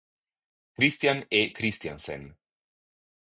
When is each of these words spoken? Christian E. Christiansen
Christian 0.73 1.27
E. 1.29 1.51
Christiansen 1.53 2.33